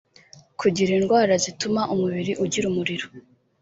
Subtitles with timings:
[0.59, 3.07] kugira indwara zituma umubiri ugira umuriro